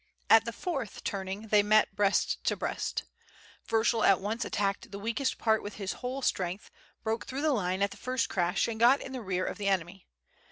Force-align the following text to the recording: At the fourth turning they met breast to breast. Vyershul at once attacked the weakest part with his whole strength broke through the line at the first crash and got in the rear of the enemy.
At 0.31 0.45
the 0.45 0.51
fourth 0.51 1.03
turning 1.03 1.49
they 1.49 1.61
met 1.61 1.95
breast 1.95 2.43
to 2.45 2.55
breast. 2.57 3.03
Vyershul 3.69 4.03
at 4.03 4.19
once 4.19 4.43
attacked 4.43 4.89
the 4.89 4.97
weakest 4.97 5.37
part 5.37 5.61
with 5.61 5.75
his 5.75 5.93
whole 6.01 6.23
strength 6.23 6.71
broke 7.03 7.27
through 7.27 7.41
the 7.43 7.53
line 7.53 7.83
at 7.83 7.91
the 7.91 7.97
first 7.97 8.27
crash 8.27 8.67
and 8.67 8.79
got 8.79 8.99
in 8.99 9.11
the 9.11 9.21
rear 9.21 9.45
of 9.45 9.59
the 9.59 9.67
enemy. 9.67 10.07